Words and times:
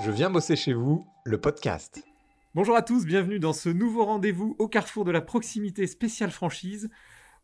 Je 0.00 0.12
viens 0.12 0.30
bosser 0.30 0.54
chez 0.54 0.74
vous, 0.74 1.04
le 1.24 1.40
podcast. 1.40 2.04
Bonjour 2.54 2.76
à 2.76 2.82
tous, 2.82 3.04
bienvenue 3.04 3.40
dans 3.40 3.52
ce 3.52 3.68
nouveau 3.68 4.04
rendez-vous 4.04 4.54
au 4.60 4.68
carrefour 4.68 5.04
de 5.04 5.10
la 5.10 5.20
proximité 5.20 5.88
spéciale 5.88 6.30
franchise. 6.30 6.88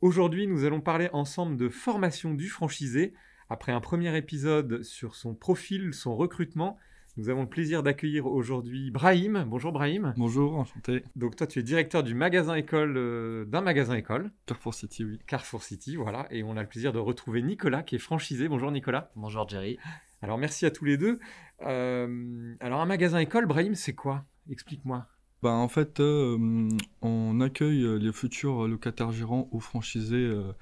Aujourd'hui, 0.01 0.47
nous 0.47 0.65
allons 0.65 0.81
parler 0.81 1.11
ensemble 1.13 1.57
de 1.57 1.69
formation 1.69 2.33
du 2.33 2.49
franchisé. 2.49 3.13
Après 3.51 3.73
un 3.73 3.81
premier 3.81 4.17
épisode 4.17 4.85
sur 4.85 5.17
son 5.17 5.35
profil, 5.35 5.93
son 5.95 6.15
recrutement, 6.15 6.79
nous 7.17 7.29
avons 7.29 7.43
le 7.43 7.49
plaisir 7.49 7.83
d'accueillir 7.83 8.27
aujourd'hui 8.27 8.91
Brahim. 8.93 9.45
Bonjour 9.49 9.73
Brahim. 9.73 10.15
Bonjour, 10.17 10.57
enchanté. 10.57 11.05
Donc 11.17 11.35
toi, 11.35 11.49
tu 11.49 11.59
es 11.59 11.63
directeur 11.63 12.05
du 12.05 12.15
magasin 12.15 12.55
école 12.55 12.97
euh, 12.97 13.45
d'un 13.47 13.61
magasin 13.63 13.95
école. 13.95 14.31
Carrefour 14.47 14.75
City, 14.75 15.05
oui. 15.05 15.19
Carrefour 15.27 15.63
City, 15.63 15.97
voilà. 15.97 16.27
Et 16.31 16.45
on 16.45 16.57
a 16.57 16.63
le 16.63 16.69
plaisir 16.69 16.93
de 16.93 16.99
retrouver 16.99 17.43
Nicolas 17.43 17.83
qui 17.83 17.97
est 17.97 18.01
franchisé. 18.01 18.49
Bonjour 18.49 18.71
Nicolas. 18.71 19.11
Bonjour 19.17 19.49
Jerry. 19.49 19.79
Alors 20.25 20.39
merci 20.39 20.65
à 20.65 20.71
tous 20.71 20.87
les 20.87 20.97
deux. 20.97 21.21
Euh, 21.67 22.55
alors 22.61 22.81
un 22.81 22.87
magasin 22.87 23.19
école, 23.19 23.45
Brahim, 23.45 23.75
c'est 23.75 23.93
quoi? 23.93 24.25
Explique-moi. 24.49 25.07
Bah, 25.43 25.51
en 25.51 25.69
fait, 25.69 26.01
euh, 26.01 26.69
on 27.03 27.41
accueille 27.43 27.99
les 28.01 28.11
futurs 28.11 28.67
locataires 28.67 29.13
gérants 29.13 29.51
ou 29.53 29.61
franchisés 29.61 30.17
euh, 30.17 30.53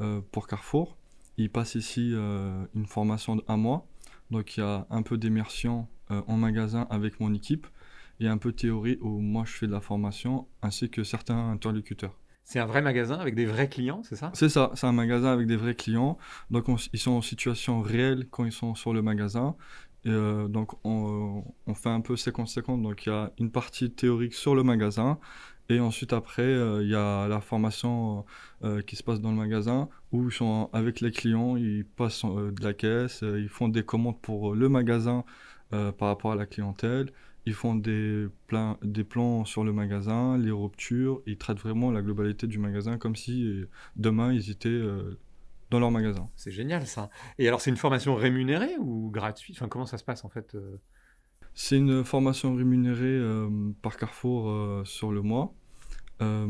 euh, 0.00 0.20
pour 0.30 0.46
Carrefour. 0.46 0.96
Ils 1.36 1.50
passent 1.50 1.74
ici 1.74 2.12
euh, 2.14 2.64
une 2.76 2.86
formation 2.86 3.34
d'un 3.34 3.56
mois. 3.56 3.88
Donc 4.30 4.56
il 4.56 4.60
y 4.60 4.62
a 4.62 4.86
un 4.88 5.02
peu 5.02 5.18
d'immersion 5.18 5.88
euh, 6.12 6.22
en 6.28 6.36
magasin 6.36 6.86
avec 6.88 7.18
mon 7.18 7.34
équipe 7.34 7.66
et 8.20 8.28
un 8.28 8.38
peu 8.38 8.52
de 8.52 8.56
théorie 8.56 8.98
où 9.00 9.18
moi 9.18 9.42
je 9.44 9.50
fais 9.50 9.66
de 9.66 9.72
la 9.72 9.80
formation 9.80 10.46
ainsi 10.62 10.90
que 10.90 11.02
certains 11.02 11.50
interlocuteurs. 11.50 12.16
C'est 12.50 12.60
un 12.60 12.64
vrai 12.64 12.80
magasin 12.80 13.16
avec 13.18 13.34
des 13.34 13.44
vrais 13.44 13.68
clients, 13.68 14.00
c'est 14.04 14.16
ça? 14.16 14.30
C'est 14.32 14.48
ça, 14.48 14.70
c'est 14.74 14.86
un 14.86 14.92
magasin 14.92 15.30
avec 15.30 15.46
des 15.46 15.56
vrais 15.56 15.74
clients. 15.74 16.16
Donc 16.50 16.70
on- 16.70 16.76
ils 16.94 16.98
sont 16.98 17.10
en 17.10 17.20
situation 17.20 17.82
réelle 17.82 18.26
quand 18.30 18.46
ils 18.46 18.52
sont 18.52 18.74
sur 18.74 18.94
le 18.94 19.02
magasin. 19.02 19.54
Euh, 20.06 20.48
donc 20.48 20.72
on, 20.82 21.44
on 21.66 21.74
fait 21.74 21.90
un 21.90 22.00
peu 22.00 22.16
50-50. 22.16 22.82
Donc 22.82 23.04
il 23.04 23.10
y 23.10 23.12
a 23.12 23.32
une 23.38 23.50
partie 23.50 23.90
théorique 23.90 24.32
sur 24.32 24.54
le 24.54 24.62
magasin. 24.62 25.18
Et 25.68 25.78
ensuite 25.78 26.14
après, 26.14 26.40
euh, 26.40 26.82
il 26.82 26.88
y 26.88 26.94
a 26.94 27.28
la 27.28 27.42
formation 27.42 28.24
euh, 28.64 28.80
qui 28.80 28.96
se 28.96 29.02
passe 29.02 29.20
dans 29.20 29.30
le 29.30 29.36
magasin 29.36 29.90
où 30.12 30.24
ils 30.28 30.32
sont 30.32 30.70
avec 30.72 31.02
les 31.02 31.10
clients, 31.10 31.56
ils 31.58 31.84
passent 31.84 32.24
euh, 32.24 32.50
de 32.50 32.64
la 32.64 32.72
caisse, 32.72 33.22
euh, 33.24 33.38
ils 33.38 33.50
font 33.50 33.68
des 33.68 33.82
commandes 33.82 34.18
pour 34.22 34.54
le 34.54 34.70
magasin 34.70 35.22
euh, 35.72 35.92
par 35.92 36.08
rapport 36.08 36.32
à 36.32 36.36
la 36.36 36.46
clientèle. 36.46 37.12
Ils 37.46 37.54
font 37.54 37.74
des, 37.74 38.26
plans, 38.46 38.76
des 38.82 39.04
plans 39.04 39.44
sur 39.44 39.64
le 39.64 39.72
magasin, 39.72 40.36
les 40.36 40.50
ruptures. 40.50 41.22
Ils 41.26 41.38
traitent 41.38 41.60
vraiment 41.60 41.90
la 41.90 42.02
globalité 42.02 42.46
du 42.46 42.58
magasin 42.58 42.98
comme 42.98 43.16
si 43.16 43.44
euh, 43.44 43.68
demain 43.96 44.32
ils 44.32 44.50
étaient 44.50 44.68
euh, 44.68 45.18
dans 45.70 45.80
leur 45.80 45.90
magasin. 45.90 46.28
C'est 46.36 46.50
génial 46.50 46.86
ça. 46.86 47.10
Et 47.38 47.48
alors 47.48 47.60
c'est 47.60 47.70
une 47.70 47.76
formation 47.76 48.14
rémunérée 48.14 48.76
ou 48.78 49.10
gratuite? 49.10 49.56
Enfin 49.56 49.68
comment 49.68 49.86
ça 49.86 49.98
se 49.98 50.04
passe 50.04 50.24
en 50.24 50.28
fait 50.28 50.56
C'est 51.54 51.76
une 51.76 52.04
formation 52.04 52.54
rémunérée 52.54 53.06
euh, 53.06 53.48
par 53.82 53.96
Carrefour 53.96 54.48
euh, 54.48 54.84
sur 54.84 55.12
le 55.12 55.22
mois. 55.22 55.54
Euh, 56.20 56.46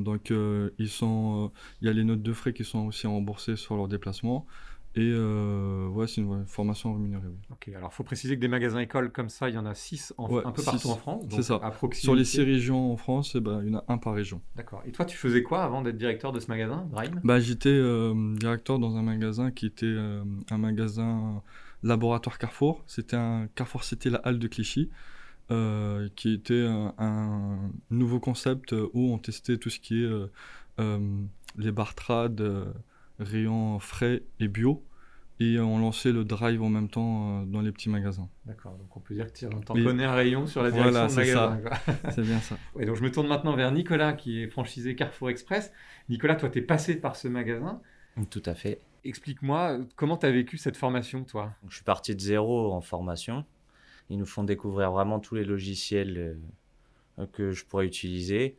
donc 0.00 0.32
ils 0.78 0.88
sont, 0.88 1.50
il 1.80 1.86
y 1.86 1.90
a 1.90 1.92
les 1.92 2.04
notes 2.04 2.22
de 2.22 2.32
frais 2.32 2.52
qui 2.52 2.64
sont 2.64 2.86
aussi 2.86 3.06
remboursées 3.06 3.56
sur 3.56 3.76
leur 3.76 3.88
déplacement. 3.88 4.46
Et 4.94 5.10
euh, 5.10 5.88
ouais, 5.88 6.06
c'est 6.06 6.20
une 6.20 6.26
ouais, 6.28 6.44
formation 6.46 6.92
rémunérée. 6.92 7.26
oui. 7.26 7.38
Ok, 7.50 7.70
alors 7.74 7.94
faut 7.94 8.04
préciser 8.04 8.36
que 8.36 8.40
des 8.42 8.48
magasins 8.48 8.78
écoles 8.80 9.10
comme 9.10 9.30
ça, 9.30 9.48
il 9.48 9.54
y 9.54 9.58
en 9.58 9.64
a 9.64 9.74
6 9.74 10.12
Ouais, 10.18 10.42
un 10.44 10.52
peu 10.52 10.60
six. 10.60 10.66
partout 10.70 10.88
en 10.88 10.96
France. 10.96 11.24
C'est 11.30 11.42
ça. 11.42 11.54
À. 11.62 11.72
Sur 11.92 12.14
les 12.14 12.24
six 12.26 12.42
régions 12.42 12.92
en 12.92 12.96
France, 12.98 13.32
eh 13.34 13.40
ben, 13.40 13.62
il 13.64 13.72
y 13.72 13.74
en 13.74 13.78
a 13.78 13.84
un 13.88 13.96
par 13.96 14.12
région. 14.14 14.42
D'accord. 14.54 14.82
Et 14.84 14.92
toi, 14.92 15.06
tu 15.06 15.16
faisais 15.16 15.42
quoi 15.42 15.62
avant 15.64 15.80
d'être 15.80 15.96
directeur 15.96 16.30
de 16.32 16.40
ce 16.40 16.48
magasin, 16.48 16.86
Brahim 16.90 17.20
Bah, 17.24 17.40
j'étais 17.40 17.70
euh, 17.70 18.34
directeur 18.36 18.78
dans 18.78 18.96
un 18.96 19.02
magasin 19.02 19.50
qui 19.50 19.64
était 19.64 19.86
euh, 19.86 20.22
un 20.50 20.58
magasin 20.58 21.42
laboratoire 21.82 22.36
Carrefour. 22.38 22.82
C'était 22.86 23.16
un 23.16 23.48
Carrefour 23.54 23.84
City, 23.84 24.10
la 24.10 24.18
halle 24.18 24.38
de 24.38 24.46
Clichy, 24.46 24.90
euh, 25.50 26.10
qui 26.16 26.34
était 26.34 26.66
un, 26.66 26.92
un 26.98 27.70
nouveau 27.90 28.20
concept 28.20 28.72
où 28.72 29.10
on 29.10 29.18
testait 29.18 29.56
tout 29.56 29.70
ce 29.70 29.80
qui 29.80 30.04
est 30.04 30.10
les 31.58 31.72
bartrades, 31.72 32.42
rayons 33.22 33.78
frais 33.78 34.22
et 34.40 34.48
bio. 34.48 34.84
Et 35.40 35.58
on 35.58 35.78
lançait 35.80 36.12
le 36.12 36.24
drive 36.24 36.62
en 36.62 36.68
même 36.68 36.88
temps 36.88 37.40
euh, 37.40 37.44
dans 37.46 37.62
les 37.62 37.72
petits 37.72 37.88
magasins. 37.88 38.28
D'accord, 38.44 38.76
donc 38.76 38.96
on 38.96 39.00
peut 39.00 39.14
dire 39.14 39.26
que 39.32 39.36
tu 39.36 39.48
connais 39.84 40.04
un 40.04 40.12
rayon 40.12 40.46
sur 40.46 40.62
la 40.62 40.70
Voilà, 40.70 41.06
direction 41.08 41.20
de 41.20 41.24
c'est 41.24 41.34
magasin. 41.34 41.80
C'est 42.14 42.22
bien 42.22 42.38
ça. 42.38 42.56
Ouais, 42.76 42.84
donc 42.84 42.94
je 42.96 43.02
me 43.02 43.10
tourne 43.10 43.26
maintenant 43.26 43.56
vers 43.56 43.72
Nicolas 43.72 44.12
qui 44.12 44.42
est 44.42 44.46
franchisé 44.46 44.94
Carrefour 44.94 45.30
Express. 45.30 45.72
Nicolas, 46.08 46.36
toi, 46.36 46.48
tu 46.48 46.58
es 46.58 46.62
passé 46.62 46.94
par 46.94 47.16
ce 47.16 47.26
magasin. 47.26 47.80
Tout 48.30 48.42
à 48.46 48.54
fait. 48.54 48.80
Explique-moi 49.04 49.80
comment 49.96 50.16
tu 50.16 50.26
as 50.26 50.30
vécu 50.30 50.58
cette 50.58 50.76
formation, 50.76 51.24
toi? 51.24 51.54
Donc, 51.62 51.70
je 51.70 51.76
suis 51.76 51.84
parti 51.84 52.14
de 52.14 52.20
zéro 52.20 52.72
en 52.72 52.80
formation. 52.80 53.44
Ils 54.10 54.18
nous 54.18 54.26
font 54.26 54.44
découvrir 54.44 54.92
vraiment 54.92 55.18
tous 55.18 55.34
les 55.34 55.44
logiciels 55.44 56.38
euh, 57.18 57.26
que 57.32 57.50
je 57.50 57.64
pourrais 57.64 57.86
utiliser. 57.86 58.58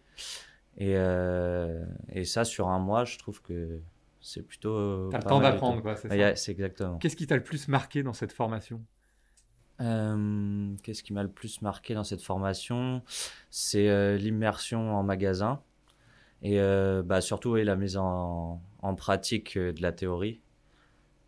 Et, 0.77 0.95
euh, 0.97 1.85
et 2.11 2.25
ça, 2.25 2.43
sur 2.43 2.67
un 2.67 2.79
mois, 2.79 3.05
je 3.05 3.17
trouve 3.19 3.41
que 3.41 3.79
c'est 4.23 4.41
plutôt. 4.41 4.73
euh, 4.75 5.09
Tu 5.11 5.15
as 5.15 5.19
le 5.19 5.25
temps 5.25 5.39
d'apprendre, 5.39 5.81
quoi, 5.83 5.95
c'est 5.95 6.07
Ouais, 6.07 6.15
ça 6.15 6.15
yeah, 6.15 6.35
c'est 6.35 6.51
exactement. 6.53 6.97
Qu'est-ce 6.97 7.15
qui 7.15 7.27
t'a 7.27 7.35
le 7.35 7.43
plus 7.43 7.67
marqué 7.67 8.01
dans 8.01 8.13
cette 8.13 8.31
formation? 8.33 8.83
Euh, 9.81 10.75
Qu'est-ce 10.83 11.03
qui 11.03 11.13
m'a 11.13 11.23
le 11.23 11.29
plus 11.29 11.61
marqué 11.61 11.93
dans 11.93 12.03
cette 12.03 12.21
formation? 12.21 13.01
C'est 13.49 13.89
euh, 13.89 14.17
l'immersion 14.17 14.95
en 14.95 15.03
magasin 15.03 15.61
et 16.41 16.57
bah, 17.05 17.21
surtout 17.21 17.55
la 17.55 17.75
mise 17.77 17.95
en, 17.95 18.61
en 18.81 18.95
pratique 18.95 19.57
de 19.57 19.81
la 19.81 19.93
théorie. 19.93 20.41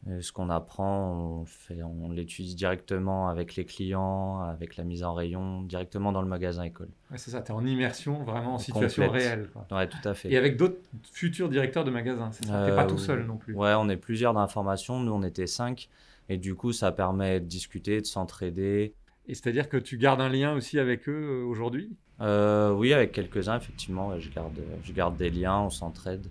Euh, 0.07 0.21
ce 0.21 0.31
qu'on 0.31 0.49
apprend, 0.51 1.13
on, 1.41 1.45
fait- 1.45 1.81
on 1.81 2.11
l'étudie 2.11 2.53
directement 2.53 3.27
avec 3.27 3.55
les 3.55 3.65
clients, 3.65 4.39
avec 4.41 4.77
la 4.77 4.83
mise 4.83 5.03
en 5.03 5.15
rayon, 5.15 5.63
directement 5.63 6.11
dans 6.11 6.21
le 6.21 6.27
magasin 6.27 6.61
école. 6.63 6.89
Ouais, 7.09 7.17
C'est 7.17 7.31
ça, 7.31 7.41
tu 7.41 7.51
es 7.51 7.55
en 7.55 7.65
immersion, 7.65 8.23
vraiment 8.23 8.53
en 8.55 8.57
situation 8.59 9.03
Complète. 9.05 9.23
réelle. 9.23 9.49
quoi. 9.51 9.65
Ouais, 9.75 9.87
tout 9.89 9.97
à 10.07 10.13
fait. 10.13 10.29
Et 10.31 10.37
avec 10.37 10.57
d'autres 10.57 10.77
futurs 11.11 11.49
directeurs 11.49 11.83
de 11.85 11.89
magasins, 11.89 12.29
c'est 12.31 12.45
ça 12.45 12.63
T'es 12.65 12.75
pas 12.75 12.83
Euh, 12.83 12.87
tout 12.87 12.99
seul 12.99 13.25
non 13.25 13.37
plus. 13.37 13.55
Ouais, 13.55 13.73
on 13.75 13.89
est 13.89 13.97
plusieurs 13.97 14.33
dans 14.33 14.41
la 14.41 14.47
formation. 14.47 14.99
Nous, 14.99 15.11
on 15.11 15.23
était 15.23 15.47
cinq. 15.47 15.89
Et 16.29 16.37
du 16.37 16.53
coup, 16.53 16.71
ça 16.71 16.91
permet 16.91 17.39
de 17.39 17.45
discuter, 17.45 17.99
de 18.01 18.05
s'entraider. 18.05 18.93
Et 19.27 19.33
c'est-à-dire 19.33 19.69
que 19.69 19.77
tu 19.77 19.97
gardes 19.97 20.21
un 20.21 20.29
lien 20.29 20.53
aussi 20.53 20.77
avec 20.77 21.09
eux 21.09 21.41
euh, 21.41 21.45
aujourd'hui? 21.45 21.89
Euh, 22.21 22.71
oui, 22.73 22.93
avec 22.93 23.11
quelques-uns, 23.11 23.57
effectivement. 23.57 24.19
je, 24.19 24.29
garde, 24.29 24.59
je 24.83 24.93
garde 24.93 25.17
des 25.17 25.31
liens, 25.31 25.61
on 25.61 25.69
s'entraide. 25.71 26.27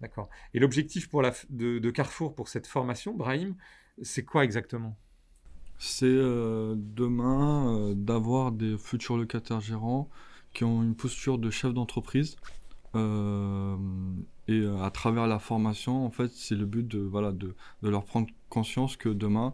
D'accord. 0.00 0.28
Et 0.54 0.60
l'objectif 0.60 1.08
pour 1.08 1.22
la 1.22 1.32
de, 1.50 1.90
Carrefour 1.90 2.34
pour 2.34 2.48
cette 2.48 2.66
formation, 2.66 3.14
Brahim, 3.14 3.54
c'est 4.02 4.24
quoi 4.24 4.44
exactement? 4.44 4.96
C'est 5.78 6.06
euh, 6.06 6.74
demain 6.76 7.74
euh, 7.74 7.94
d'avoir 7.94 8.52
des 8.52 8.76
futurs 8.78 9.16
locataires 9.16 9.60
gérants 9.60 10.08
qui 10.52 10.64
ont 10.64 10.82
une 10.82 10.94
posture 10.94 11.38
de 11.38 11.50
chef 11.50 11.74
d'entreprise. 11.74 12.36
Euh, 12.94 13.76
et 14.46 14.66
à 14.80 14.90
travers 14.90 15.26
la 15.26 15.38
formation, 15.38 16.06
en 16.06 16.10
fait, 16.10 16.30
c'est 16.32 16.54
le 16.54 16.64
but 16.64 16.86
de, 16.86 17.00
voilà, 17.00 17.32
de, 17.32 17.54
leur 17.82 18.04
prendre 18.04 18.28
conscience 18.48 18.96
que 18.96 19.08
demain, 19.08 19.52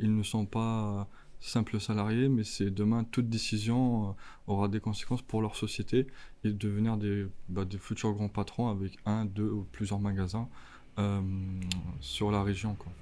ils 0.00 0.14
ne 0.14 0.22
sont 0.22 0.46
pas 0.46 1.08
simples 1.48 1.80
salariés, 1.80 2.28
mais 2.28 2.44
c'est 2.44 2.70
demain, 2.70 3.04
toute 3.04 3.28
décision 3.28 4.10
euh, 4.10 4.12
aura 4.46 4.68
des 4.68 4.80
conséquences 4.80 5.22
pour 5.22 5.42
leur 5.42 5.56
société 5.56 6.06
et 6.42 6.52
devenir 6.52 6.96
des, 6.96 7.26
bah, 7.48 7.64
des 7.64 7.78
futurs 7.78 8.12
grands 8.12 8.28
patrons 8.28 8.68
avec 8.68 8.98
un, 9.04 9.24
deux 9.24 9.48
ou 9.48 9.66
plusieurs 9.70 10.00
magasins 10.00 10.48
euh, 10.98 11.20
sur 12.00 12.30
la 12.30 12.42
région. 12.42 12.74
Quoi. 12.74 12.92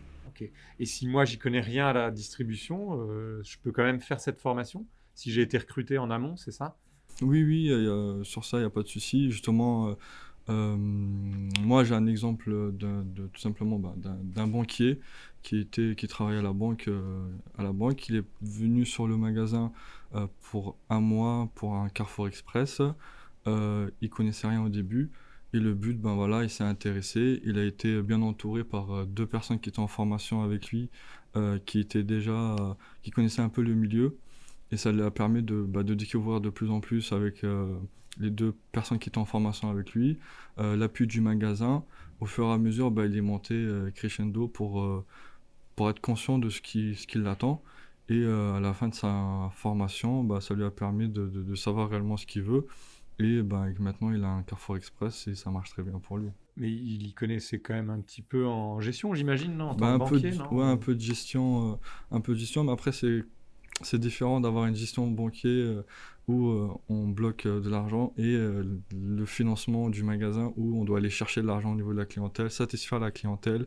Et 0.80 0.86
si 0.86 1.06
moi, 1.06 1.24
j'y 1.24 1.38
connais 1.38 1.60
rien 1.60 1.86
à 1.86 1.92
la 1.92 2.10
distribution, 2.10 2.98
euh, 3.00 3.40
je 3.44 3.58
peux 3.62 3.70
quand 3.70 3.84
même 3.84 4.00
faire 4.00 4.18
cette 4.18 4.40
formation? 4.40 4.86
Si 5.14 5.30
j'ai 5.30 5.42
été 5.42 5.56
recruté 5.56 5.98
en 5.98 6.10
amont, 6.10 6.36
c'est 6.36 6.50
ça? 6.50 6.76
Oui, 7.20 7.44
oui, 7.44 7.70
euh, 7.70 8.24
sur 8.24 8.44
ça, 8.44 8.56
il 8.56 8.60
n'y 8.60 8.66
a 8.66 8.70
pas 8.70 8.82
de 8.82 8.88
souci. 8.88 9.30
Justement, 9.30 9.94
euh, 10.48 10.76
moi, 10.76 11.84
j'ai 11.84 11.94
un 11.94 12.06
exemple 12.06 12.50
de, 12.50 13.26
tout 13.32 13.40
simplement 13.40 13.78
bah, 13.78 13.94
d'un 14.22 14.46
banquier 14.46 15.00
qui, 15.42 15.58
était, 15.58 15.94
qui 15.96 16.08
travaillait 16.08 16.40
à 16.40 16.42
la 16.42 16.52
banque. 16.52 16.88
euh, 16.88 17.26
à 17.58 17.62
la 17.62 17.72
banque. 17.72 18.08
Il 18.08 18.16
est 18.16 18.24
venu 18.42 18.84
sur 18.84 19.06
le 19.06 19.16
magasin 19.16 19.72
euh, 20.14 20.26
pour 20.50 20.76
un 20.90 21.00
mois 21.00 21.48
pour 21.54 21.76
un 21.76 21.88
Carrefour 21.88 22.28
Express. 22.28 22.82
Il 23.46 24.10
connaissait 24.10 24.48
rien 24.48 24.62
au 24.62 24.68
début. 24.68 25.10
Et 25.54 25.58
le 25.60 25.74
but, 25.74 26.00
ben 26.00 26.14
voilà, 26.14 26.44
il 26.44 26.50
s'est 26.50 26.64
intéressé. 26.64 27.40
Il 27.44 27.58
a 27.58 27.64
été 27.64 28.00
bien 28.02 28.22
entouré 28.22 28.64
par 28.64 29.06
deux 29.06 29.26
personnes 29.26 29.60
qui 29.60 29.68
étaient 29.68 29.80
en 29.80 29.88
formation 29.88 30.42
avec 30.42 30.70
lui, 30.70 30.88
qui 31.66 31.80
étaient 31.80 32.04
déjà, 32.04 32.56
qui 33.02 33.10
connaissaient 33.10 33.42
un 33.42 33.48
peu 33.50 33.62
le 33.62 33.74
milieu. 33.74 34.16
Et 34.70 34.78
ça 34.78 34.92
lui 34.92 35.02
a 35.02 35.10
permis 35.10 35.42
de, 35.42 35.62
bah, 35.62 35.82
de 35.82 35.92
découvrir 35.92 36.40
de 36.40 36.48
plus 36.48 36.70
en 36.70 36.80
plus 36.80 37.12
avec 37.12 37.44
les 38.18 38.30
deux 38.30 38.54
personnes 38.72 38.98
qui 38.98 39.08
étaient 39.08 39.18
en 39.18 39.24
formation 39.24 39.70
avec 39.70 39.92
lui, 39.92 40.18
euh, 40.58 40.76
l'appui 40.76 41.06
du 41.06 41.20
magasin. 41.20 41.84
Au 42.20 42.26
fur 42.26 42.44
et 42.46 42.52
à 42.52 42.58
mesure, 42.58 42.90
bah, 42.90 43.06
il 43.06 43.16
est 43.16 43.20
monté 43.22 43.54
euh, 43.54 43.90
crescendo 43.90 44.48
pour, 44.48 44.80
euh, 44.82 45.04
pour 45.76 45.90
être 45.90 46.00
conscient 46.00 46.38
de 46.38 46.50
ce 46.50 46.60
qui, 46.60 46.94
ce 46.94 47.06
qui 47.06 47.18
l'attend. 47.18 47.62
Et 48.08 48.24
à 48.24 48.60
la 48.60 48.74
fin 48.74 48.88
de 48.88 48.94
sa 48.94 49.50
formation, 49.54 50.22
bah, 50.24 50.40
ça 50.40 50.54
lui 50.54 50.64
a 50.64 50.70
permis 50.70 51.08
de, 51.08 51.28
de- 51.28 51.42
de 51.42 51.54
savoir 51.54 51.88
réellement 51.88 52.16
ce 52.18 52.26
qu'il 52.26 52.42
veut. 52.42 52.66
Et 53.18 53.42
bah, 53.42 53.66
maintenant, 53.78 54.12
il 54.12 54.22
a 54.24 54.28
un 54.28 54.42
Carrefour 54.42 54.76
Express 54.76 55.28
et 55.28 55.34
ça 55.34 55.50
marche 55.50 55.70
très 55.70 55.82
bien 55.82 55.98
pour 55.98 56.18
lui. 56.18 56.28
Mais 56.56 56.70
il 56.70 57.06
y 57.06 57.12
connaissait 57.14 57.60
quand 57.60 57.72
même 57.72 57.88
un 57.90 58.00
petit 58.00 58.20
peu 58.20 58.46
en 58.46 58.80
gestion, 58.80 59.14
j'imagine, 59.14 59.56
non? 59.56 59.70
En 59.70 59.74
tant 59.74 59.78
Bah, 59.78 59.98
que 59.98 60.14
banquier, 60.16 60.32
de, 60.32 60.36
non? 60.36 60.54
ouais, 60.56 60.64
un 60.64 60.76
peu 60.76 60.94
de 60.94 61.00
gestion, 61.00 61.78
un 62.10 62.20
peu 62.20 62.34
de 62.34 62.38
gestion, 62.38 62.64
mais 62.64 62.72
après 62.72 62.92
c'est 62.92 63.24
c'est 63.86 63.98
différent 63.98 64.40
d'avoir 64.40 64.66
une 64.66 64.74
gestion 64.74 65.06
banquier 65.08 65.50
euh, 65.50 65.82
où 66.28 66.48
euh, 66.48 66.68
on 66.88 67.08
bloque 67.08 67.46
euh, 67.46 67.60
de 67.60 67.68
l'argent 67.68 68.12
et 68.16 68.36
le 68.36 69.26
financement 69.26 69.90
du 69.90 70.02
magasin 70.02 70.52
où 70.56 70.80
on 70.80 70.84
doit 70.84 70.98
aller 70.98 71.10
chercher 71.10 71.42
de 71.42 71.46
l'argent 71.46 71.72
au 71.72 71.76
niveau 71.76 71.92
de 71.92 71.98
la 71.98 72.06
clientèle, 72.06 72.50
satisfaire 72.50 72.98
la 72.98 73.10
clientèle. 73.10 73.66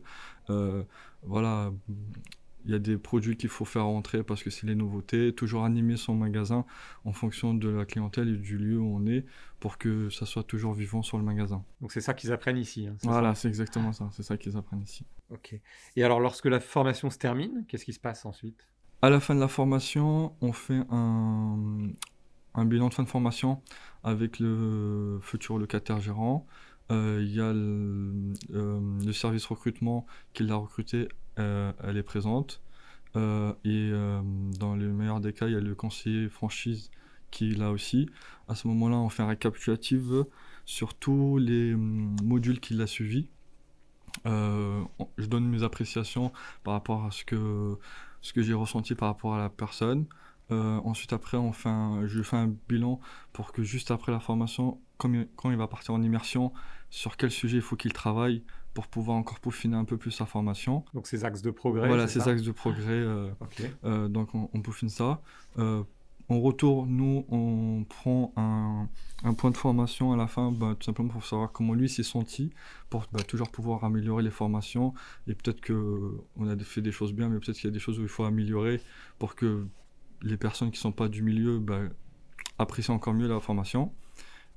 voilà, 1.22 1.72
il 2.66 2.72
y 2.72 2.74
a 2.74 2.78
des 2.80 2.98
produits 2.98 3.36
qu'il 3.36 3.48
faut 3.48 3.64
faire 3.64 3.84
rentrer 3.84 4.24
parce 4.24 4.42
que 4.42 4.50
c'est 4.50 4.66
les 4.66 4.74
nouveautés. 4.74 5.32
Toujours 5.32 5.64
animer 5.64 5.96
son 5.96 6.14
magasin 6.14 6.66
en 7.04 7.12
fonction 7.12 7.54
de 7.54 7.68
la 7.68 7.84
clientèle 7.84 8.28
et 8.28 8.36
du 8.36 8.58
lieu 8.58 8.78
où 8.78 8.96
on 8.96 9.06
est 9.06 9.24
pour 9.60 9.78
que 9.78 10.10
ça 10.10 10.26
soit 10.26 10.42
toujours 10.42 10.74
vivant 10.74 11.02
sur 11.02 11.16
le 11.16 11.24
magasin. 11.24 11.64
Donc 11.80 11.92
c'est 11.92 12.00
ça 12.00 12.12
qu'ils 12.12 12.32
apprennent 12.32 12.58
ici. 12.58 12.88
Hein, 12.88 12.96
voilà, 13.02 13.34
c'est 13.36 13.48
exactement 13.48 13.92
ça. 13.92 14.10
C'est 14.12 14.24
ça 14.24 14.36
qu'ils 14.36 14.56
apprennent 14.56 14.82
ici. 14.82 15.06
Ok. 15.30 15.54
Et 15.94 16.02
alors 16.02 16.18
lorsque 16.18 16.46
la 16.46 16.58
formation 16.58 17.08
se 17.08 17.18
termine, 17.18 17.64
qu'est-ce 17.68 17.84
qui 17.84 17.92
se 17.92 18.00
passe 18.00 18.26
ensuite? 18.26 18.66
À 19.06 19.08
la 19.08 19.20
fin 19.20 19.36
de 19.36 19.40
la 19.40 19.46
formation, 19.46 20.34
on 20.40 20.52
fait 20.52 20.82
un, 20.90 21.92
bilan 22.64 22.88
de 22.88 22.94
fin 22.94 23.04
de 23.04 23.08
formation 23.08 23.62
avec 24.02 24.40
le 24.40 25.20
futur 25.22 25.58
locataire 25.58 26.00
gérant. 26.00 26.44
Euh, 26.90 27.22
il 27.22 27.32
y 27.32 27.40
a 27.40 27.52
le, 27.52 28.32
euh, 28.52 29.12
service 29.12 29.46
recrutement 29.46 30.08
qui 30.32 30.42
l'a 30.42 30.56
recruté 30.56 31.08
euh, 31.38 31.72
elle 31.84 31.98
est 31.98 32.02
présente. 32.02 32.60
Et 33.14 33.92
dans 34.58 34.74
le 34.74 34.92
meilleur 34.92 35.20
des 35.20 35.32
cas, 35.32 35.46
il 35.46 35.52
y 35.52 35.56
a 35.56 35.60
le 35.60 35.76
conseiller 35.76 36.28
franchise 36.28 36.90
qui 37.30 37.52
est 37.52 37.56
là 37.56 37.70
aussi. 37.70 38.08
À 38.48 38.56
ce 38.56 38.66
moment-là, 38.66 38.96
on 38.96 39.08
fait 39.08 39.22
un 39.22 39.28
récapitulatif 39.28 40.02
sur 40.64 40.94
tous 40.94 41.38
les 41.38 41.76
modules 41.76 42.58
qu'il 42.58 42.82
a 42.82 42.88
suivis. 42.88 43.28
je 44.24 45.26
donne 45.26 45.46
mes 45.48 45.62
appréciations 45.62 46.32
par 46.64 46.74
rapport 46.74 47.04
à 47.04 47.12
ce 47.12 47.24
que, 47.24 47.78
ce 48.26 48.32
que 48.32 48.42
j'ai 48.42 48.54
ressenti 48.54 48.94
par 48.94 49.08
rapport 49.08 49.34
à 49.34 49.38
la 49.38 49.48
personne. 49.48 50.06
ensuite, 50.50 51.12
après, 51.12 51.36
on 51.36 51.52
fait 51.52 51.68
je 52.06 52.22
fais 52.22 52.36
un 52.36 52.54
bilan 52.68 53.00
pour 53.32 53.52
que 53.52 53.62
juste 53.62 53.90
après 53.90 54.12
la 54.12 54.20
formation, 54.20 54.78
quand 54.98 55.50
il 55.50 55.56
va 55.56 55.66
partir 55.66 55.94
en 55.94 56.02
immersion, 56.02 56.52
sur 56.90 57.16
quel 57.16 57.30
sujet 57.30 57.56
il 57.56 57.62
faut 57.62 57.76
qu'il 57.76 57.92
travaille 57.92 58.42
pour 58.76 58.88
pouvoir 58.88 59.16
encore 59.16 59.40
peaufiner 59.40 59.74
un 59.74 59.86
peu 59.86 59.96
plus 59.96 60.10
sa 60.10 60.26
formation. 60.26 60.84
Donc 60.92 61.06
ces 61.06 61.24
axes 61.24 61.40
de 61.40 61.50
progrès. 61.50 61.88
Voilà, 61.88 62.06
ces 62.06 62.28
axes 62.28 62.42
de 62.42 62.52
progrès. 62.52 62.90
Euh, 62.90 63.30
euh, 63.84 64.06
donc 64.06 64.34
on, 64.34 64.60
peaufine 64.60 64.90
ça. 64.90 65.22
Euh, 66.30 66.34
on 66.34 66.40
retourne, 66.40 66.90
nous, 66.90 67.24
on 67.28 67.84
prend 67.84 68.32
un, 68.36 68.88
un, 69.24 69.34
point 69.34 69.50
de 69.50 69.56
formation 69.56 70.12
à 70.12 70.16
la 70.16 70.26
fin, 70.26 70.52
bah, 70.52 70.74
tout 70.78 70.84
simplement 70.84 71.08
pour 71.08 71.24
savoir 71.24 71.52
comment 71.52 71.74
lui 71.74 71.88
s'est 71.88 72.02
senti, 72.02 72.52
pour 72.90 73.06
bah, 73.12 73.22
toujours 73.22 73.50
pouvoir 73.50 73.84
améliorer 73.84 74.22
les 74.22 74.30
formations. 74.30 74.94
Et 75.26 75.34
peut-être 75.34 75.64
qu'on 75.64 76.48
a 76.48 76.56
fait 76.58 76.82
des 76.82 76.92
choses 76.92 77.12
bien, 77.12 77.28
mais 77.28 77.38
peut-être 77.38 77.56
qu'il 77.56 77.68
y 77.68 77.72
a 77.72 77.74
des 77.74 77.80
choses 77.80 77.98
où 77.98 78.02
il 78.02 78.08
faut 78.08 78.24
améliorer 78.24 78.80
pour 79.18 79.34
que 79.34 79.66
les 80.22 80.36
personnes 80.36 80.70
qui 80.70 80.78
ne 80.78 80.82
sont 80.82 80.92
pas 80.92 81.08
du 81.08 81.22
milieu 81.22 81.58
bah, 81.58 81.80
apprécient 82.58 82.94
encore 82.94 83.14
mieux 83.14 83.28
la 83.28 83.40
formation. 83.40 83.92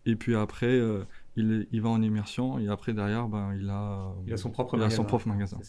Et 0.06 0.16
puis 0.16 0.36
après, 0.36 0.80
il, 1.36 1.82
va 1.82 1.90
en 1.90 2.02
immersion 2.02 2.58
et 2.58 2.70
après 2.70 2.94
derrière, 2.94 3.28
il, 3.56 3.70
a, 3.70 4.14
il 4.26 4.34
a 4.34 4.38
son 4.38 4.50
propre 4.50 4.76
il 4.76 4.80
magasin. 4.80 4.94
A 4.94 4.98
son 4.98 5.06
propre 5.06 5.28
magasin. 5.28 5.60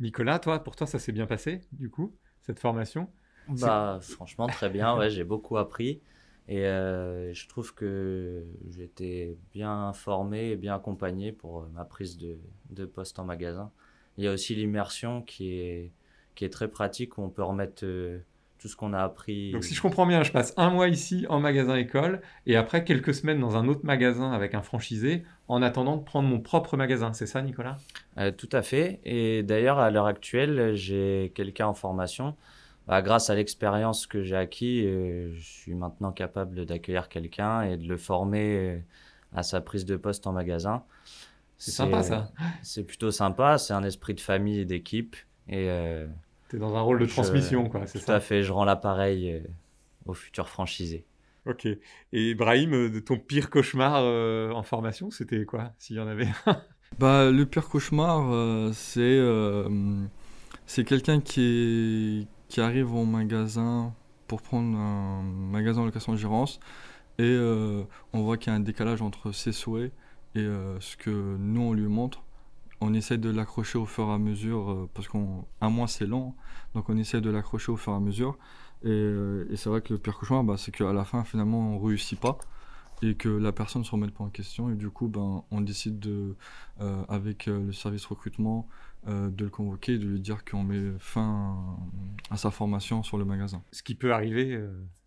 Nicolas, 0.00 0.38
toi, 0.38 0.62
pour 0.62 0.76
toi, 0.76 0.86
ça 0.86 0.98
s'est 0.98 1.12
bien 1.12 1.26
passé, 1.26 1.60
du 1.72 1.90
coup, 1.90 2.14
cette 2.42 2.58
formation? 2.58 3.08
Bah, 3.48 3.98
Franchement, 4.02 4.46
très 4.46 4.68
bien. 4.70 4.96
Ouais, 4.96 5.10
j'ai 5.10 5.24
beaucoup 5.24 5.56
appris. 5.56 6.00
Et 6.46 6.66
euh, 6.66 7.32
je 7.32 7.48
trouve 7.48 7.74
que 7.74 8.44
j'étais 8.68 9.36
bien 9.52 9.92
formé 9.94 10.50
et 10.50 10.56
bien 10.56 10.74
accompagné 10.74 11.32
pour 11.32 11.60
euh, 11.60 11.68
ma 11.74 11.84
prise 11.84 12.18
de, 12.18 12.38
de 12.70 12.84
poste 12.84 13.18
en 13.18 13.24
magasin. 13.24 13.70
Il 14.18 14.24
y 14.24 14.28
a 14.28 14.32
aussi 14.32 14.54
l'immersion 14.54 15.22
qui 15.22 15.58
est, 15.58 15.90
qui 16.34 16.44
est 16.44 16.50
très 16.50 16.68
pratique 16.68 17.16
où 17.16 17.22
on 17.22 17.30
peut 17.30 17.42
remettre 17.42 17.84
euh, 17.84 18.18
tout 18.58 18.68
ce 18.68 18.76
qu'on 18.76 18.92
a 18.92 19.00
appris. 19.00 19.52
Donc 19.52 19.64
si 19.64 19.74
je 19.74 19.80
comprends 19.80 20.06
bien, 20.06 20.22
je 20.22 20.32
passe 20.32 20.52
un 20.58 20.68
mois 20.68 20.88
ici 20.88 21.24
en 21.30 21.40
magasin 21.40 21.76
école 21.76 22.20
et 22.46 22.56
après 22.56 22.84
quelques 22.84 23.14
semaines 23.14 23.40
dans 23.40 23.56
un 23.56 23.66
autre 23.66 23.84
magasin 23.84 24.30
avec 24.32 24.54
un 24.54 24.62
franchisé 24.62 25.24
en 25.48 25.62
attendant 25.62 25.96
de 25.96 26.02
prendre 26.02 26.28
mon 26.28 26.40
propre 26.40 26.76
magasin. 26.76 27.14
C'est 27.14 27.26
ça, 27.26 27.40
Nicolas? 27.40 27.78
Euh, 28.18 28.32
Tout 28.32 28.50
à 28.52 28.60
fait. 28.60 29.00
Et 29.04 29.42
d'ailleurs, 29.42 29.78
à 29.78 29.90
l'heure 29.90 30.06
actuelle, 30.06 30.74
j'ai 30.74 31.32
quelqu'un 31.34 31.68
en 31.68 31.74
formation. 31.74 32.36
Bah, 32.86 33.00
grâce 33.02 33.30
à 33.30 33.34
l'expérience 33.34 34.06
que 34.06 34.22
j'ai 34.22 34.36
acquis, 34.36 34.84
euh, 34.84 35.34
je 35.34 35.42
suis 35.42 35.74
maintenant 35.74 36.12
capable 36.12 36.66
d'accueillir 36.66 37.08
quelqu'un 37.08 37.62
et 37.62 37.76
de 37.76 37.88
le 37.88 37.96
former 37.96 38.56
euh, 38.56 38.78
à 39.34 39.42
sa 39.42 39.60
prise 39.60 39.86
de 39.86 39.96
poste 39.96 40.26
en 40.26 40.32
magasin. 40.32 40.84
C'est 41.56 41.70
sympa 41.70 42.02
ça. 42.02 42.30
C'est 42.62 42.84
plutôt 42.84 43.10
sympa. 43.10 43.58
C'est 43.58 43.72
un 43.72 43.84
esprit 43.84 44.14
de 44.14 44.20
famille 44.20 44.60
et 44.60 44.64
d'équipe. 44.64 45.16
Et 45.48 45.68
dans 46.58 46.76
un 46.76 46.80
rôle 46.80 46.98
de 46.98 47.06
transmission, 47.06 47.68
quoi, 47.68 47.86
c'est 47.86 47.98
ça 47.98 48.04
Tout 48.06 48.12
à 48.12 48.20
fait, 48.20 48.42
je 48.42 48.52
rends 48.52 48.64
l'appareil 48.64 49.32
euh, 49.32 49.40
au 50.06 50.14
futur 50.14 50.48
franchisé. 50.48 51.04
Ok. 51.46 51.68
Et 52.12 52.34
Brahim, 52.34 52.72
euh, 52.74 53.00
ton 53.00 53.18
pire 53.18 53.50
cauchemar 53.50 54.00
euh, 54.02 54.50
en 54.52 54.62
formation, 54.62 55.10
c'était 55.10 55.44
quoi, 55.44 55.72
s'il 55.78 55.96
y 55.96 56.00
en 56.00 56.06
avait 56.06 56.28
bah, 56.98 57.30
Le 57.30 57.44
pire 57.44 57.68
cauchemar, 57.68 58.72
c'est 58.72 59.20
c'est 60.66 60.84
quelqu'un 60.84 61.20
qui, 61.20 62.26
qui 62.48 62.60
arrive 62.60 62.94
au 62.94 63.04
magasin 63.04 63.94
pour 64.26 64.42
prendre 64.42 64.76
un 64.78 65.22
magasin 65.22 65.86
de 65.86 66.16
gérance 66.16 66.60
et 67.18 67.38
on 68.12 68.22
voit 68.22 68.36
qu'il 68.36 68.52
y 68.52 68.54
a 68.54 68.56
un 68.56 68.60
décalage 68.60 69.02
entre 69.02 69.32
ses 69.32 69.52
souhaits 69.52 69.92
et 70.34 70.46
ce 70.80 70.96
que 70.96 71.36
nous 71.38 71.60
on 71.60 71.72
lui 71.72 71.86
montre 71.88 72.24
on 72.84 72.94
essaie 72.94 73.18
de 73.18 73.30
l'accrocher 73.30 73.78
au 73.78 73.86
fur 73.86 74.08
et 74.08 74.12
à 74.12 74.18
mesure, 74.18 74.70
euh, 74.70 74.90
parce 74.94 75.08
qu'un 75.08 75.70
mois 75.70 75.88
c'est 75.88 76.06
long, 76.06 76.34
donc 76.74 76.88
on 76.88 76.96
essaie 76.96 77.20
de 77.20 77.30
l'accrocher 77.30 77.72
au 77.72 77.76
fur 77.76 77.92
et 77.92 77.96
à 77.96 78.00
mesure. 78.00 78.36
Et, 78.82 78.88
euh, 78.90 79.46
c'est 79.56 79.70
vrai 79.70 79.80
que 79.80 79.92
le 79.94 79.98
pire 79.98 80.18
cauchemar, 80.18 80.44
bah, 80.44 80.56
c'est 80.58 80.70
qu'à 80.70 80.92
la 80.92 81.04
fin, 81.04 81.24
finalement, 81.24 81.76
on 81.76 81.78
réussit 81.78 82.20
pas 82.20 82.38
et 83.02 83.14
que 83.14 83.28
la 83.28 83.52
personne 83.52 83.82
ne 83.82 83.86
se 83.86 83.90
remette 83.90 84.12
pas 84.12 84.24
en 84.24 84.28
question. 84.28 84.70
Et 84.70 84.74
du 84.74 84.90
coup, 84.90 85.08
ben, 85.08 85.42
on 85.50 85.60
décide, 85.60 85.98
de, 85.98 86.36
euh, 86.80 87.02
avec 87.08 87.46
le 87.46 87.72
service 87.72 88.04
recrutement, 88.06 88.68
de 89.06 89.44
le 89.44 89.50
convoquer 89.50 89.94
et 89.94 89.98
de 89.98 90.06
lui 90.06 90.20
dire 90.20 90.44
qu'on 90.44 90.62
met 90.62 90.92
fin 90.98 91.76
à 92.30 92.36
sa 92.36 92.50
formation 92.50 93.02
sur 93.02 93.18
le 93.18 93.24
magasin. 93.24 93.62
Ce 93.70 93.82
qui 93.82 93.94
peut 93.94 94.12
arriver 94.12 94.58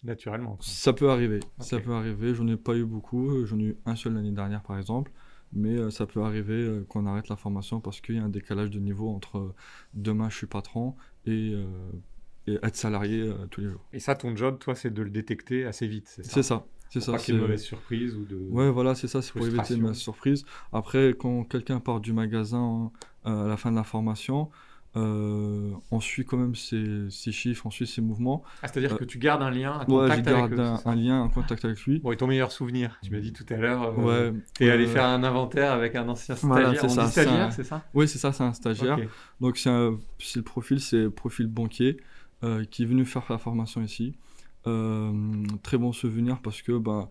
naturellement. 0.04 0.58
Ça 0.62 0.94
peut 0.94 1.10
arriver, 1.10 1.40
ça 1.60 1.80
peut 1.80 1.94
arriver. 1.94 2.36
J'en 2.36 2.48
ai 2.48 2.58
pas 2.58 2.76
eu 2.76 2.86
beaucoup, 2.86 3.46
j'en 3.46 3.60
ai 3.60 3.64
eu 3.64 3.78
un 3.86 3.96
seul 3.96 4.14
l'année 4.14 4.32
dernière 4.32 4.62
par 4.62 4.78
exemple 4.78 5.12
mais 5.54 5.78
euh, 5.78 5.90
ça 5.90 6.06
peut 6.06 6.22
arriver 6.22 6.62
euh, 6.62 6.86
qu'on 6.88 7.06
arrête 7.06 7.30
la 7.30 7.36
formation 7.36 7.80
parce 7.80 8.02
qu'il 8.02 8.16
y 8.16 8.20
a 8.20 8.24
un 8.24 8.30
décalage 8.30 8.70
de 8.70 8.80
niveau 8.80 9.10
entre 9.10 9.38
euh, 9.38 9.56
demain 9.94 10.30
je 10.30 10.36
suis 10.36 10.48
patron 10.48 10.96
et, 11.26 11.56
être 12.64 12.78
salarié 12.78 13.30
tous 13.52 13.60
les 13.60 13.70
jours. 13.70 13.84
Et 13.92 14.00
ça, 14.00 14.16
ton 14.16 14.34
job, 14.34 14.58
toi, 14.58 14.74
c'est 14.74 14.94
de 14.94 15.02
le 15.02 15.10
détecter 15.10 15.66
assez 15.66 15.86
vite, 15.86 16.08
c'est 16.08 16.24
ça 16.24 16.32
C'est 16.32 16.44
ça. 16.44 16.66
C'est 16.90 17.02
ça. 17.02 17.12
Pas 17.12 17.18
qu'il 17.18 17.36
y 17.36 17.38
ait 17.38 17.42
mauvaise 17.42 17.62
surprise 17.62 18.16
ou 18.16 18.24
de. 18.24 18.38
Ouais, 18.38 18.72
voilà, 18.72 18.96
c'est 18.96 19.10
ça, 19.10 19.22
c'est 19.22 19.34
pour 19.34 19.46
éviter 19.46 19.74
une 19.74 19.82
mauvaise 19.82 19.98
surprise. 19.98 20.46
Après, 20.72 21.10
quand 21.10 21.44
quelqu'un 21.44 21.82
part 21.82 22.00
du 22.00 22.14
magasin 22.14 22.90
à 23.28 23.48
la 23.48 23.58
fin 23.58 23.72
de 23.72 23.76
la 23.76 23.84
formation, 23.84 24.50
euh, 24.98 25.74
on 25.92 26.00
suit 26.00 26.26
quand 26.26 26.38
même 26.38 26.56
ses, 26.56 27.10
chiffres, 27.32 27.66
on 27.66 27.70
suit 27.70 27.86
ses 27.86 28.02
mouvements. 28.02 28.44
Ah, 28.64 28.68
c'est-à-dire 28.68 28.94
euh, 28.94 28.98
que 28.98 29.04
tu 29.04 29.20
gardes 29.20 29.44
un 29.44 29.52
lien, 29.52 29.74
un 29.80 29.86
contact 29.86 30.26
ouais, 30.26 30.34
je 30.34 30.56
garde 30.56 30.82
un, 30.86 30.96
lien, 30.96 31.24
un 31.24 31.30
contact 31.30 31.66
avec 31.66 31.80
lui. 31.82 32.00
Bon, 32.00 32.12
et 32.12 32.18
ton 32.18 32.28
meilleur 32.28 32.52
souvenir 32.52 32.98
Tu 33.04 33.12
m'as 33.12 33.20
dit 33.20 33.34
tout 33.34 33.46
à 33.50 33.58
l'heure, 33.58 33.84
euh, 33.84 34.32
ouais, 34.32 34.40
tu 34.56 34.66
es 34.66 34.72
allé 34.72 34.88
faire 34.88 35.06
un 35.06 35.24
inventaire 35.24 35.72
avec 35.72 35.96
un 35.96 36.08
ancien 36.08 36.36
stagiaire. 36.36 36.72
Voilà, 36.72 36.80
c'est 36.80 36.90
ça, 36.90 37.08
stagiaire, 37.08 37.54
c'est 37.54 37.64
ça 37.64 37.86
Oui, 37.94 38.08
c'est 38.08 38.18
ça, 38.18 38.32
c'est 38.32 38.44
un 38.44 38.54
stagiaire. 38.54 38.98
Donc, 39.40 39.58
c'est 39.58 39.70
le 39.70 40.44
profil, 40.44 40.80
c'est 40.80 41.10
profil 41.10 41.48
banquier 41.48 41.98
qui 42.72 42.84
est 42.84 42.88
venu 42.88 43.06
faire 43.06 43.26
la 43.30 43.38
formation 43.38 43.82
ici. 43.82 44.16
très 44.64 45.78
bon 45.78 45.92
souvenir 45.92 46.40
parce 46.42 46.62
que 46.62 46.78
bah, 46.78 47.10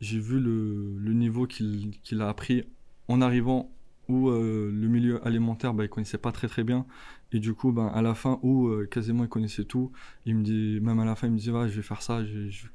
j'ai 0.00 0.20
vu 0.20 0.38
le, 0.38 1.12
niveau 1.14 1.46
qu'il 1.46 2.20
a 2.20 2.28
appris 2.28 2.64
en 3.08 3.20
arrivant 3.20 3.70
où 4.08 4.28
euh, 4.28 4.70
le 4.72 4.88
milieu 4.88 5.24
alimentaire, 5.26 5.74
bah, 5.74 5.84
il 5.84 5.88
connaissait 5.88 6.18
pas 6.18 6.32
très 6.32 6.48
très 6.48 6.64
bien. 6.64 6.86
Et 7.32 7.40
du 7.40 7.54
coup, 7.54 7.72
bah, 7.72 7.90
à 7.92 8.02
la 8.02 8.14
fin, 8.14 8.38
où 8.42 8.68
euh, 8.68 8.86
quasiment 8.86 9.24
il 9.24 9.28
connaissait 9.28 9.64
tout, 9.64 9.90
il 10.26 10.36
me 10.36 10.42
dit, 10.42 10.78
même 10.80 11.00
à 11.00 11.04
la 11.04 11.16
fin, 11.16 11.26
il 11.26 11.32
me 11.32 11.38
disait, 11.38 11.50
je 11.50 11.76
vais 11.76 11.82
faire 11.82 12.02
ça, 12.02 12.20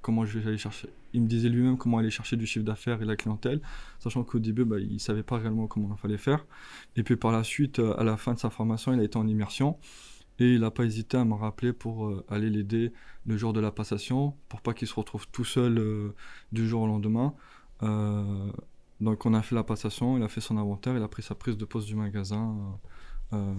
comment 0.01 0.25
je 0.25 0.39
vais 0.39 0.47
aller 0.50 0.57
chercher. 0.57 0.89
Il 1.13 1.21
me 1.21 1.27
disait 1.27 1.50
lui-même 1.50 1.77
comment 1.77 1.97
aller 2.00 2.09
chercher 2.09 2.35
du 2.35 2.45
chiffre 2.45 2.65
d'affaires 2.65 3.01
et 3.01 3.05
la 3.05 3.15
clientèle, 3.15 3.61
sachant 4.00 4.23
qu'au 4.23 4.39
début, 4.39 4.65
bah, 4.65 4.79
il 4.79 5.00
savait 5.00 5.23
pas 5.23 5.38
réellement 5.38 5.67
comment 5.67 5.93
il 5.95 6.00
fallait 6.00 6.17
faire. 6.17 6.45
Et 6.95 7.03
puis 7.03 7.15
par 7.15 7.31
la 7.31 7.43
suite, 7.43 7.79
euh, 7.79 7.97
à 7.97 8.03
la 8.03 8.17
fin 8.17 8.33
de 8.33 8.39
sa 8.39 8.50
formation, 8.50 8.93
il 8.93 9.00
a 9.00 9.03
été 9.03 9.17
en 9.17 9.27
immersion. 9.27 9.77
Et 10.39 10.55
il 10.55 10.61
n'a 10.61 10.71
pas 10.71 10.85
hésité 10.85 11.17
à 11.17 11.25
me 11.25 11.35
rappeler 11.35 11.71
pour 11.71 12.23
aller 12.27 12.50
l'aider 12.50 12.93
le 13.27 13.38
jour 13.38 13.53
de 13.53 13.59
la 13.59 13.69
passation, 13.69 14.33
pour 14.50 14.61
pas 14.61 14.73
qu'il 14.73 14.88
se 14.88 14.95
retrouve 14.95 15.27
tout 15.27 15.45
seul 15.45 16.13
du 16.51 16.67
jour 16.67 16.81
au 16.81 16.88
lendemain. 16.88 17.35
Donc 19.01 19.25
on 19.25 19.34
a 19.34 19.41
fait 19.41 19.55
la 19.55 19.63
passation, 19.63 20.17
il 20.17 20.24
a 20.24 20.27
fait 20.27 20.41
son 20.41 20.58
inventaire, 20.58 20.96
il 20.96 21.03
a 21.03 21.08
pris 21.08 21.24
sa 21.24 21.36
prise 21.36 21.58
de 21.58 21.65
poste 21.65 21.88
du 21.88 21.96
magasin 21.96 22.79
euh, 23.34 23.38
euh, 23.38 23.53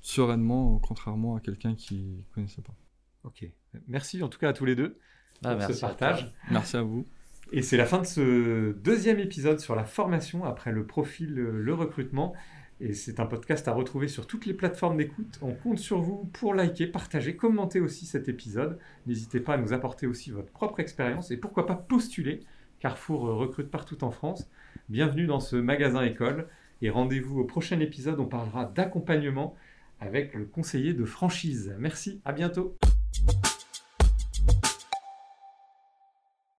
sereinement, 0.00 0.78
contrairement 0.80 1.36
à 1.36 1.40
quelqu'un 1.40 1.74
qui 1.74 2.18
ne 2.28 2.34
connaissait 2.34 2.62
pas. 2.62 2.74
Ok, 3.22 3.46
merci 3.86 4.22
en 4.22 4.28
tout 4.28 4.38
cas 4.38 4.48
à 4.48 4.52
tous 4.52 4.64
les 4.64 4.74
deux 4.74 4.98
ah, 5.44 5.54
pour 5.54 5.74
ce 5.74 5.80
partage. 5.80 6.32
merci 6.50 6.76
à 6.76 6.82
vous. 6.82 7.06
Et 7.52 7.62
c'est 7.62 7.76
la 7.76 7.86
fin 7.86 7.98
de 7.98 8.06
ce 8.06 8.72
deuxième 8.72 9.18
épisode 9.18 9.60
sur 9.60 9.74
la 9.74 9.84
formation 9.84 10.44
après 10.44 10.72
le 10.72 10.86
profil, 10.86 11.34
le 11.34 11.74
recrutement. 11.74 12.34
Et 12.80 12.94
c'est 12.94 13.20
un 13.20 13.26
podcast 13.26 13.68
à 13.68 13.72
retrouver 13.72 14.08
sur 14.08 14.26
toutes 14.26 14.46
les 14.46 14.54
plateformes 14.54 14.96
d'écoute. 14.96 15.38
On 15.42 15.52
compte 15.52 15.78
sur 15.78 16.00
vous 16.00 16.30
pour 16.32 16.54
liker, 16.54 16.86
partager, 16.86 17.36
commenter 17.36 17.78
aussi 17.78 18.06
cet 18.06 18.28
épisode. 18.28 18.78
N'hésitez 19.06 19.38
pas 19.40 19.54
à 19.54 19.58
nous 19.58 19.72
apporter 19.74 20.06
aussi 20.06 20.30
votre 20.30 20.50
propre 20.50 20.80
expérience 20.80 21.30
et 21.30 21.36
pourquoi 21.36 21.66
pas 21.66 21.74
postuler. 21.74 22.40
Carrefour 22.78 23.20
recrute 23.20 23.70
partout 23.70 24.02
en 24.02 24.10
France. 24.10 24.48
Bienvenue 24.90 25.28
dans 25.28 25.38
ce 25.38 25.54
magasin 25.54 26.02
école 26.02 26.48
et 26.82 26.90
rendez-vous 26.90 27.38
au 27.38 27.44
prochain 27.44 27.78
épisode. 27.78 28.18
On 28.18 28.26
parlera 28.26 28.64
d'accompagnement 28.64 29.54
avec 30.00 30.34
le 30.34 30.46
conseiller 30.46 30.94
de 30.94 31.04
franchise. 31.04 31.76
Merci, 31.78 32.20
à 32.24 32.32
bientôt. 32.32 32.76